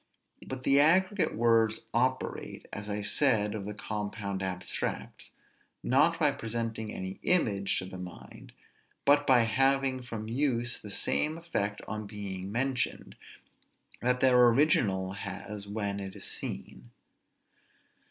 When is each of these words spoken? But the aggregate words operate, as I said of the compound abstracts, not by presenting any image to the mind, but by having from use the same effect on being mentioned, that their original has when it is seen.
But 0.47 0.63
the 0.63 0.79
aggregate 0.79 1.35
words 1.35 1.81
operate, 1.93 2.65
as 2.73 2.89
I 2.89 3.03
said 3.03 3.53
of 3.53 3.65
the 3.65 3.75
compound 3.75 4.41
abstracts, 4.41 5.29
not 5.83 6.17
by 6.19 6.31
presenting 6.31 6.91
any 6.91 7.19
image 7.21 7.77
to 7.77 7.85
the 7.85 7.99
mind, 7.99 8.51
but 9.05 9.27
by 9.27 9.41
having 9.41 10.01
from 10.01 10.27
use 10.27 10.79
the 10.81 10.89
same 10.89 11.37
effect 11.37 11.83
on 11.87 12.07
being 12.07 12.51
mentioned, 12.51 13.15
that 14.01 14.21
their 14.21 14.43
original 14.47 15.11
has 15.11 15.67
when 15.67 15.99
it 15.99 16.15
is 16.15 16.25
seen. 16.25 16.89